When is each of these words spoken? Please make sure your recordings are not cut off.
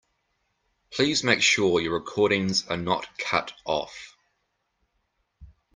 Please 0.89 1.23
make 1.23 1.43
sure 1.43 1.79
your 1.79 1.93
recordings 1.93 2.65
are 2.65 2.75
not 2.75 3.19
cut 3.19 3.53
off. 3.65 4.17